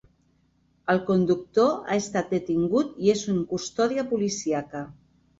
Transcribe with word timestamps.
El 0.93 0.99
conductor 1.09 1.67
ha 1.91 1.97
estat 2.03 2.31
detingut 2.35 2.95
i 3.07 3.11
és 3.13 3.21
en 3.33 3.37
custòdia 3.51 4.07
policíaca. 4.15 4.83